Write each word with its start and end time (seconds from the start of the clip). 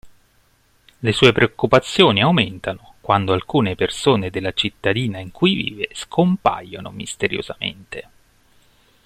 Le 1.01 1.11
sue 1.11 1.31
preoccupazioni 1.31 2.21
aumentano 2.23 2.95
quando 3.01 3.33
alcune 3.33 3.75
persone 3.75 4.31
della 4.31 4.51
cittadina 4.51 5.19
in 5.19 5.29
cui 5.29 5.53
vive 5.53 5.89
scompaiono 5.93 6.89
misteriosamente. 6.89 8.09